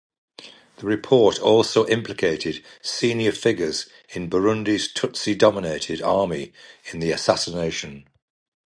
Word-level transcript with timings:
The 0.77 0.87
report 0.87 1.37
also 1.39 1.85
implicated 1.87 2.65
senior 2.81 3.31
figures 3.31 3.87
in 4.09 4.31
Burundi's 4.31 4.91
Tutsi-dominated 4.91 6.01
army 6.01 6.53
in 6.91 6.99
the 7.01 7.11
assassination. 7.11 8.07